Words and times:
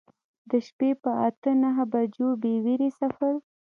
د 0.49 0.51
شپې 0.67 0.89
په 1.03 1.11
اته 1.27 1.51
نهه 1.63 1.83
بجو 1.91 2.29
بې 2.41 2.53
ویرې 2.65 2.89
سفر. 2.99 3.33